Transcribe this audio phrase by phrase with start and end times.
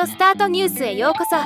[0.00, 1.36] オスタートニュースへようこそ。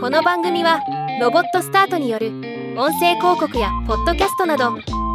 [0.00, 0.80] この番組は
[1.20, 2.28] ロボットスタートによる
[2.76, 4.70] 音声広告やポッドキャストなど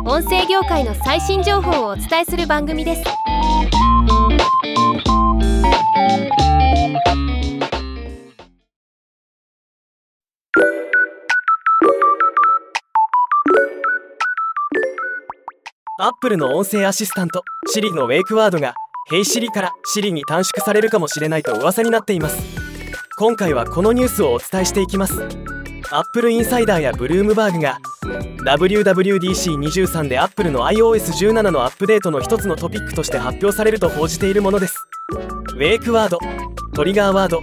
[0.06, 3.04] 音声業界の最新情報をお伝えする番組です。
[16.02, 17.44] アップルの音声アシスタント
[17.76, 18.74] Siri のウェイクワードが
[19.12, 22.38] Hey Siri から Siri に短縮されるかもしれないと噂になっています。
[23.18, 25.24] 今回はこのニュースをお伝えしていきます。
[25.90, 27.80] AppleInsider やブルームバーグが
[28.46, 34.78] WWDC23 でアップルの iOS17 のアップデートの一つのトピックとして発表されると報じているものです。
[35.56, 36.20] ウェイクワード
[36.76, 37.42] トリガーワード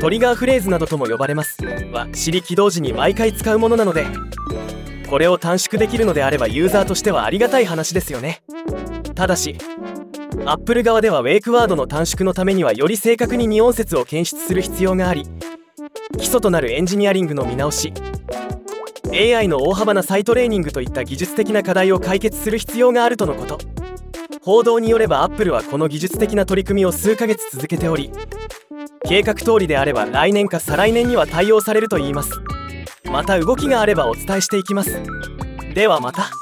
[0.00, 1.56] トリガーフレーズなどとも呼ばれます。
[1.92, 4.06] は Siri 起動時に毎回使うものなので
[5.10, 8.44] これを短縮できるのであればユーザーとしてはありがたい話ですよね。
[9.16, 9.58] ただし
[10.46, 15.24] Apple 側ではウェイクワードの短縮のためにはより正確に2音節を検出する必要があり
[16.18, 17.92] 基礎となるエンジニアリングの見直し。
[19.12, 23.58] AI の大幅な再トレーニングといった技術的な課題を解決する必要があるとのこと。
[24.40, 28.10] 報道によれば Apple はこの技術的な取り組みを数ヶ月続けており
[29.06, 32.30] 計画通りであれば来年か再来年には対応されるといいます。
[33.10, 35.02] また動きがあればお伝えしていきます。
[35.74, 36.41] ではまた。